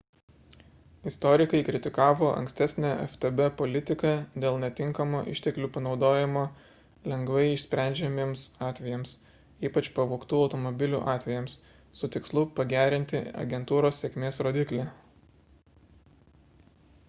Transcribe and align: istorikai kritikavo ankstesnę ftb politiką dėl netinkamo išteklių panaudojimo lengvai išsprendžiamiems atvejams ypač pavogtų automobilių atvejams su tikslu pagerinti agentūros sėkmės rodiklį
istorikai 1.09 1.57
kritikavo 1.65 2.29
ankstesnę 2.37 2.93
ftb 3.11 3.43
politiką 3.59 4.13
dėl 4.45 4.57
netinkamo 4.63 5.19
išteklių 5.33 5.69
panaudojimo 5.75 6.45
lengvai 7.13 7.45
išsprendžiamiems 7.57 8.47
atvejams 8.69 9.13
ypač 9.71 9.91
pavogtų 9.99 10.41
automobilių 10.47 11.03
atvejams 11.15 11.59
su 12.01 12.13
tikslu 12.19 12.47
pagerinti 12.63 13.23
agentūros 13.45 14.01
sėkmės 14.05 14.43
rodiklį 14.49 14.91